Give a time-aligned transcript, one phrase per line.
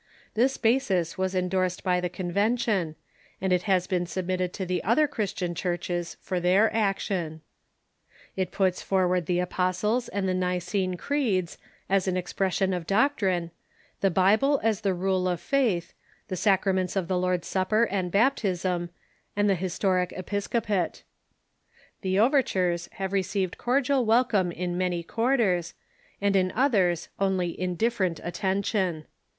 [0.33, 2.95] This basis was en dorsed by the Convention,
[3.39, 7.41] and it has been submitted to the other Christian churches for their action.
[8.35, 13.51] It puts forward the Apostles' and the Nicene Creeds as an expression of doctrine,
[13.99, 15.93] the Bible as the rule of faith,
[16.29, 18.89] the sacraments of the Lord's Supper and baptism,
[19.35, 21.03] and the historic episcopate.
[22.01, 25.75] The over tures have received cordial welcome in many quarters,
[26.19, 29.05] and in others only indifferent attention.